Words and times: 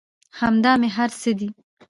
همدا 0.39 0.71
مې 0.81 0.89
هر 0.97 1.09
څه 1.21 1.31
دى. 1.39 1.49